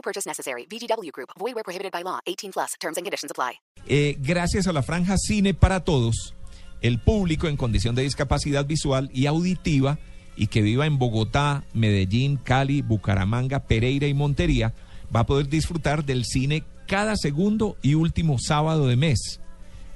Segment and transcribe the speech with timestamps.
[0.00, 0.66] No purchase necessary.
[0.66, 1.30] VGW Group.
[1.38, 2.20] Void where prohibited by law.
[2.26, 2.74] 18 plus.
[2.80, 3.60] Terms and conditions apply.
[3.86, 6.34] Eh, gracias a la franja Cine para Todos,
[6.80, 9.98] el público en condición de discapacidad visual y auditiva
[10.36, 14.72] y que viva en Bogotá, Medellín, Cali, Bucaramanga, Pereira y Montería
[15.14, 19.40] va a poder disfrutar del cine cada segundo y último sábado de mes.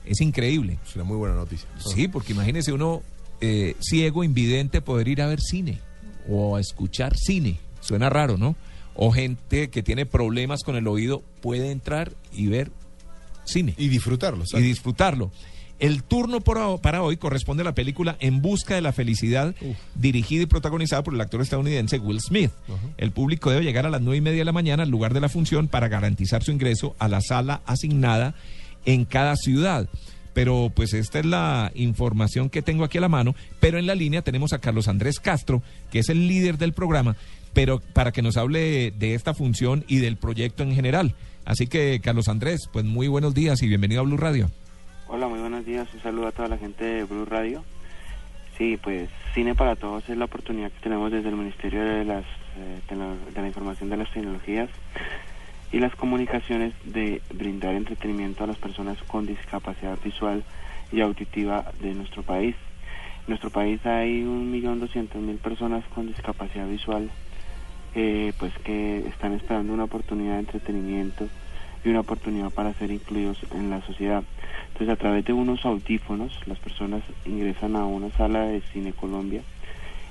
[0.05, 0.79] Es increíble.
[0.87, 1.68] Es una muy buena noticia.
[1.79, 3.02] Sí, porque imagínese uno
[3.41, 5.80] eh, ciego, invidente, poder ir a ver cine
[6.29, 7.59] o a escuchar cine.
[7.80, 8.57] Suena raro, ¿no?
[8.95, 12.71] O gente que tiene problemas con el oído puede entrar y ver
[13.45, 13.75] cine.
[13.77, 14.45] Y disfrutarlo.
[14.52, 15.30] y disfrutarlo.
[15.80, 19.55] El turno por para hoy corresponde a la película En Busca de la Felicidad,
[19.96, 22.52] dirigida y protagonizada por el actor estadounidense Will Smith.
[22.96, 25.21] El público debe llegar a las nueve y media de la mañana al lugar de
[25.21, 28.35] la función para garantizar su ingreso a la sala asignada
[28.85, 29.88] en cada ciudad.
[30.33, 33.35] Pero pues esta es la información que tengo aquí a la mano.
[33.61, 37.16] Pero en la línea tenemos a Carlos Andrés Castro, que es el líder del programa,
[37.55, 41.15] pero para que nos hable de esta función y del proyecto en general.
[41.47, 44.51] Así que, Carlos Andrés, pues muy buenos días y bienvenido a Blue Radio.
[45.09, 45.87] Hola, muy buenos días.
[45.95, 47.65] Un saludo a toda la gente de Blue Radio.
[48.59, 52.24] Sí, pues Cine para Todos es la oportunidad que tenemos desde el Ministerio de, las,
[52.57, 52.80] eh,
[53.35, 54.71] de la Información de las Tecnologías
[55.73, 60.45] y las Comunicaciones de brindar entretenimiento a las personas con discapacidad visual
[60.93, 62.55] y auditiva de nuestro país.
[63.27, 67.11] En nuestro país hay un millón doscientos mil personas con discapacidad visual
[67.94, 71.28] eh, pues que están esperando una oportunidad de entretenimiento
[71.84, 74.22] y una oportunidad para ser incluidos en la sociedad.
[74.69, 79.43] Entonces, a través de unos audífonos, las personas ingresan a una sala de Cine Colombia.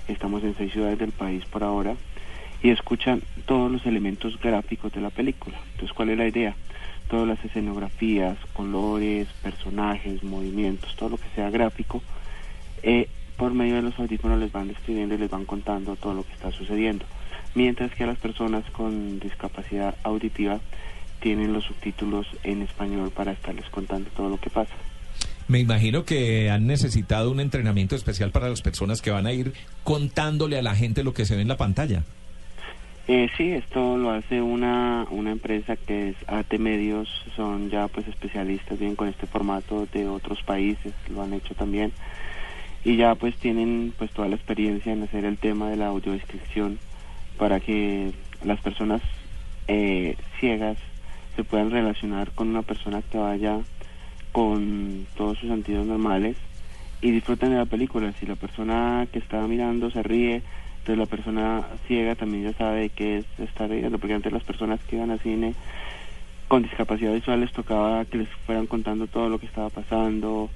[0.07, 1.95] Estamos en seis ciudades del país por ahora
[2.61, 5.57] y escuchan todos los elementos gráficos de la película.
[5.72, 6.55] Entonces, ¿cuál es la idea?
[7.09, 12.01] Todas las escenografías, colores, personajes, movimientos, todo lo que sea gráfico,
[12.81, 16.23] eh, por medio de los audífonos les van describiendo y les van contando todo lo
[16.23, 17.05] que está sucediendo.
[17.56, 20.59] Mientras que a las personas con discapacidad auditiva
[21.19, 24.74] tienen los subtítulos en español para estarles contando todo lo que pasa.
[25.47, 29.53] Me imagino que han necesitado un entrenamiento especial para las personas que van a ir
[29.84, 32.03] contándole a la gente lo que se ve en la pantalla.
[33.08, 38.08] Eh, sí, esto lo hace una, una empresa que es AT Medios, son ya pues
[38.08, 41.91] especialistas bien con este formato de otros países, lo han hecho también
[42.85, 46.80] y ya pues tienen pues toda la experiencia en hacer el tema de la audiodescripción
[47.38, 48.11] para que
[48.44, 49.01] las personas
[49.67, 50.77] eh, ciegas
[51.35, 53.59] se puedan relacionar con una persona que vaya
[54.31, 56.38] con todos sus sentidos normales
[57.01, 58.13] y disfruten de la película.
[58.19, 60.41] Si la persona que está mirando se ríe,
[60.79, 64.79] entonces la persona ciega también ya sabe que es estar riendo, porque antes las personas
[64.83, 65.53] que iban al cine
[66.47, 70.49] con discapacidad visual les tocaba que les fueran contando todo lo que estaba pasando,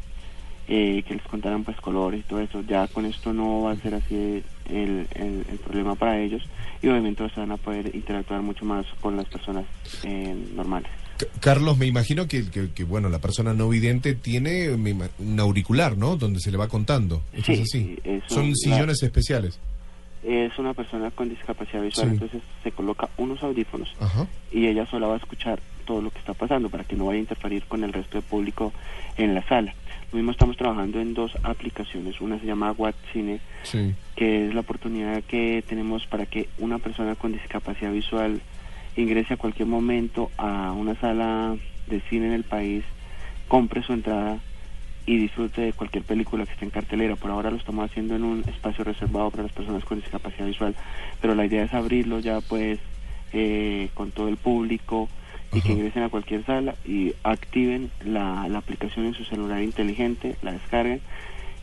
[0.67, 2.61] eh, que les contaran pues colores y todo eso.
[2.67, 6.43] Ya con esto no va a ser así el, el, el problema para ellos
[6.81, 9.65] y obviamente se van a poder interactuar mucho más con las personas
[10.03, 10.91] eh, normales.
[11.39, 16.15] Carlos, me imagino que, que- que, bueno, la persona no vidente tiene un auricular, ¿no?
[16.15, 17.23] Donde se le va contando.
[17.33, 17.99] ¿Esto Sí, es así?
[18.27, 19.59] Son la- sillones especiales.
[20.23, 22.13] Es una persona con discapacidad visual, Sí.
[22.13, 24.27] entonces se coloca unos audífonos Ajá.
[24.51, 27.17] y ella sola va a escuchar todo lo que está pasando para que no vaya
[27.17, 28.71] a interferir con el resto del público
[29.17, 29.73] en la sala.
[30.11, 32.21] Lo mismo estamos trabajando en dos aplicaciones.
[32.21, 33.95] Una se llama WhatCine, Sí.
[34.15, 38.41] que es la oportunidad que tenemos para que una persona con discapacidad visual
[38.95, 41.55] ingrese a cualquier momento a una sala
[41.87, 42.83] de cine en el país,
[43.47, 44.39] compre su entrada
[45.05, 47.15] y disfrute de cualquier película que esté en cartelera.
[47.15, 50.75] Por ahora lo estamos haciendo en un espacio reservado para las personas con discapacidad visual,
[51.21, 52.79] pero la idea es abrirlo ya pues
[53.33, 55.09] eh, con todo el público
[55.53, 60.35] y que ingresen a cualquier sala y activen la, la aplicación en su celular inteligente,
[60.41, 61.01] la descarguen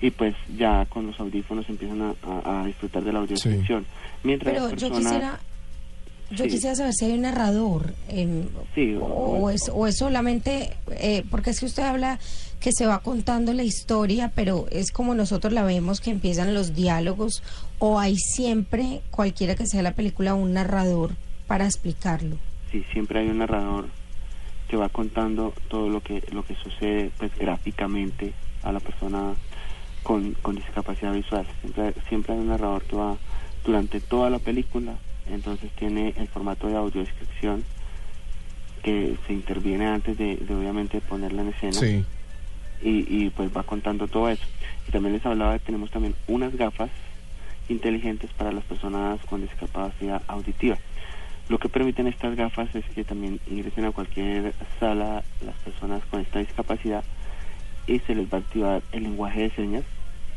[0.01, 2.15] y pues ya con los audífonos empiezan a,
[2.45, 3.87] a- a disfrutar de la audiodescripción.
[4.23, 5.39] Mientras Pero yo quisiera,
[6.31, 6.51] yo Sí.
[6.51, 7.95] quisiera saber si hay un narrador
[8.75, 12.19] Sí, o, o- o es, o es solamente, eh, porque es que usted habla
[12.61, 16.75] que se va contando la historia, pero es como nosotros la vemos que empiezan los
[16.75, 17.43] diálogos
[17.79, 21.11] o hay siempre, cualquiera que sea la película, un narrador
[21.47, 22.39] para explicarlo.
[22.79, 23.87] Sí, siempre hay un narrador
[24.69, 28.32] que va contando todo lo que lo que sucede pues gráficamente
[28.62, 29.35] a la persona
[30.03, 31.47] con, con discapacidad visual.
[31.61, 33.17] Siempre, siempre hay un narrador que va
[33.65, 34.94] durante toda la película
[35.26, 37.65] entonces tiene el formato de audiodescripción
[38.82, 42.05] que se interviene antes de, de obviamente ponerla en escena Sí.
[42.82, 44.44] y, y pues va contando todo eso.
[44.87, 46.91] Y también les hablaba de que tenemos también unas gafas
[47.70, 50.77] inteligentes para las personas con discapacidad auditiva.
[51.49, 56.20] Lo que permiten estas gafas es que también ingresen a cualquier sala las personas con
[56.20, 57.05] esta discapacidad
[57.87, 59.85] y se les va a activar el lenguaje de señas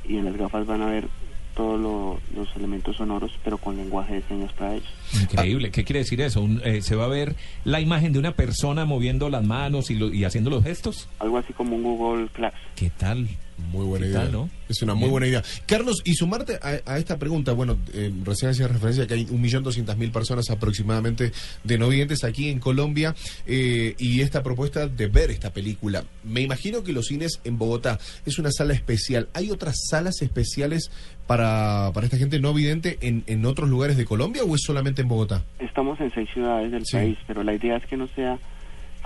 [0.03, 1.07] y en las gafas van a ver
[1.55, 4.89] todos lo- los elementos sonoros pero con lenguaje de señas para ellos.
[5.21, 5.71] Increíble.
[5.71, 6.41] ¿Qué quiere decir eso?
[6.41, 9.95] Un- eh, ¿Se va a ver la imagen de una persona moviendo las manos y,
[9.95, 11.07] lo- y haciendo los gestos?
[11.19, 12.53] Algo así como un Google Class.
[12.75, 13.27] ¿Qué tal?
[13.57, 14.21] Muy buena ¿Qué idea.
[14.23, 14.49] tal, no?
[14.69, 15.11] Es una muy Bien.
[15.11, 15.43] buena idea.
[15.65, 19.25] Carlos, y sumarte a, a esta pregunta, bueno, eh, recién hacía referencia a que hay
[19.25, 21.31] 1.200.000 personas aproximadamente
[21.63, 23.15] de no videntes aquí en Colombia
[23.45, 26.03] eh, y esta propuesta de ver esta película.
[26.23, 29.27] Me imagino que los cines en Bogotá es una sala especial.
[29.33, 30.91] ¿Hay otras salas especiales
[31.25, 35.01] para, para esta gente no vidente en, en otros lugares de Colombia o es solamente
[35.01, 35.43] en Bogotá?
[35.59, 36.97] Estamos en seis ciudades del Sí.
[36.97, 38.37] país, pero la idea es que no sea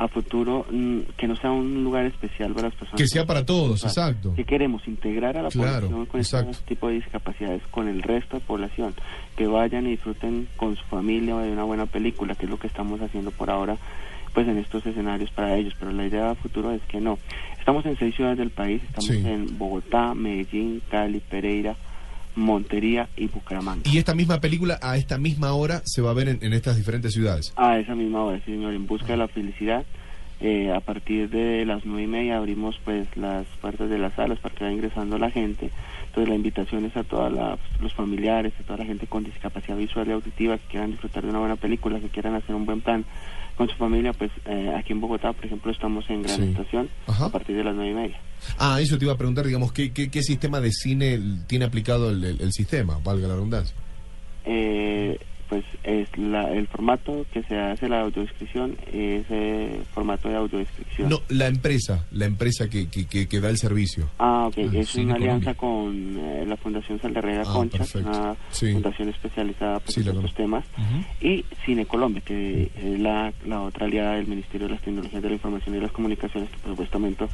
[0.03, 3.00] a futuro, mm, que no sea un lugar especial para las personas.
[3.00, 4.33] Que sea para todos, exacto.
[4.36, 6.51] Que queremos integrar a la Claro, población con exacto.
[6.51, 8.95] este tipo de discapacidades con el resto de población,
[9.36, 12.65] que vayan y disfruten con su familia de una buena película, que es lo que
[12.68, 13.77] estamos haciendo por ahora
[14.33, 17.19] pues en estos escenarios para ellos, pero la idea a futuro es que no.
[17.59, 19.21] Estamos en seis ciudades del país, estamos Sí.
[19.27, 21.75] en Bogotá, Medellín, Cali, Pereira,
[22.36, 23.89] Montería y Bucaramanga.
[23.89, 26.78] Y esta misma película a esta misma hora se va a ver en, en estas
[26.78, 27.54] diferentes ciudades.
[27.56, 29.86] A esa misma hora, sí, señor, en busca de la felicidad.
[30.44, 34.40] Eh, a partir de las nueve y media abrimos pues las puertas de las salas
[34.40, 35.70] para que vaya ingresando la gente.
[36.08, 37.32] Entonces la invitación es a todos
[37.80, 41.30] los familiares, a toda la gente con discapacidad visual y auditiva que quieran disfrutar de
[41.30, 43.06] una buena película, que quieran hacer un buen plan
[43.56, 44.14] con su familia.
[44.14, 46.44] Pues eh, aquí en Bogotá, por ejemplo, estamos en Gran Sí.
[46.50, 47.26] Estación Ajá.
[47.26, 48.20] a partir de las nueve y media.
[48.58, 52.10] Ah, eso te iba a preguntar, digamos, ¿qué, qué, qué sistema de cine tiene aplicado
[52.10, 53.76] el, el- el sistema, valga la redundancia?
[54.44, 55.20] Eh,
[55.51, 61.09] pues es la, el formato que se hace la audiodescripción es eh, formato de audiodescripción.
[61.09, 64.07] No, la empresa, la empresa que, que, que, que da el servicio.
[64.18, 64.56] Ah, ok.
[64.59, 68.09] Ah, es una alianza con eh, la Fundación Saldarrega Ah, Concha, perfecto.
[68.09, 68.71] una Sí.
[68.71, 70.63] fundación especializada pues, Sí, estos temas,
[71.19, 75.27] y Cine Colombia, que es la, la otra aliada del Ministerio de las Tecnologías de
[75.27, 77.27] la Información y las Comunicaciones, que por supuesto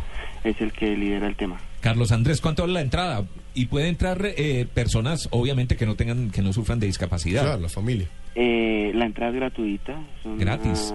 [0.44, 1.60] es el que lidera el tema.
[1.88, 3.24] Carlos Andrés, ¿cuánto vale la entrada?
[3.54, 7.44] Y puede entrar eh, personas, obviamente, que no tengan, que no sufran de discapacidad.
[7.44, 8.08] Claro, la familia.
[8.36, 9.94] Eh, la entrada es gratuita.
[10.26, 10.94] Es Gratis.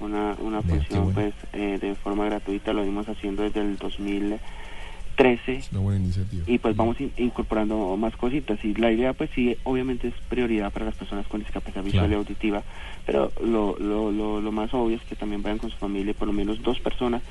[0.00, 1.14] Una, una función bueno.
[1.14, 6.42] pues eh, de forma gratuita, lo venimos haciendo desde el 2013 Es una buena iniciativa.
[6.48, 10.72] y pues vamos in- incorporando más cositas y la idea pues sí obviamente es prioridad
[10.72, 12.12] para las personas con discapacidad visual Claro.
[12.22, 12.62] y auditiva
[13.06, 16.14] pero lo, lo, lo, lo más obvio es que también vayan con su familia y
[16.14, 17.22] por lo menos dos personas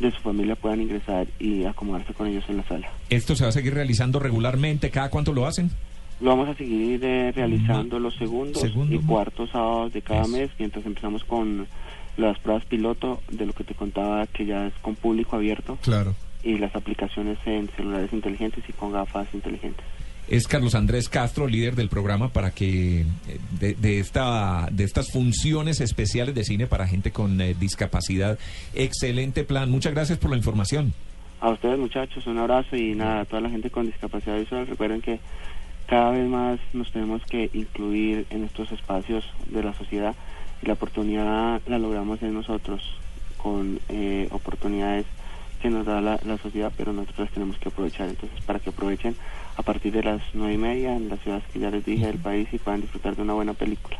[0.00, 3.48] de su familia puedan ingresar y acomodarse con ellos en la sala ¿Esto se va
[3.50, 4.90] a seguir realizando regularmente?
[4.90, 5.70] ¿Cada cuánto lo hacen?
[6.20, 10.30] lo vamos a seguir eh, realizando los segundos segundo, y cuartos sábados de cada Eso.
[10.30, 11.66] mes mientras empezamos con
[12.16, 16.14] las pruebas piloto de lo que te contaba que ya es con público abierto Claro.
[16.42, 19.84] y las aplicaciones en celulares inteligentes y con gafas inteligentes
[20.28, 23.02] Es Carlos Andrés Castro, líder del programa para que
[23.60, 28.38] eh, de, esta de estas funciones especiales de cine para gente con eh, discapacidad.
[28.74, 29.70] Excelente plan.
[29.70, 30.92] Muchas gracias por la información.
[31.40, 35.00] A ustedes muchachos, un abrazo y nada, a toda la gente con discapacidad visual, recuerden
[35.00, 35.20] que
[35.86, 40.14] cada vez más nos tenemos que incluir en estos espacios de la sociedad
[40.62, 42.82] y la oportunidad la logramos en nosotros
[43.36, 45.06] con eh, oportunidades
[45.56, 48.08] que nos da la, la sociedad, pero nosotros las tenemos que aprovechar.
[48.08, 49.16] Entonces, para que aprovechen
[49.56, 52.18] a partir de las nueve y media en las ciudades que ya les dije del
[52.18, 53.98] país y puedan disfrutar de una buena película.